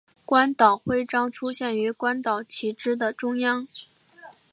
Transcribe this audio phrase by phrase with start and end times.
[0.25, 3.67] 关岛徽章出现于关岛旗帜的中央。